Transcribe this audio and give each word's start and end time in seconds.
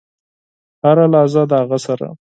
هره 0.83 1.05
لحظه 1.13 1.41
د 1.49 1.51
هغه 1.61 1.77
سره. 1.85 2.07